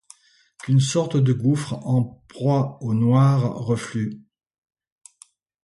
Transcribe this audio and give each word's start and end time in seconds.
Qu’ 0.63 0.71
une 0.71 0.79
sorte 0.79 1.15
de 1.15 1.31
gouffre 1.31 1.73
en 1.85 2.23
proie 2.27 2.79
aux 2.81 2.95
noirs 2.95 3.53
reflux; 3.55 4.25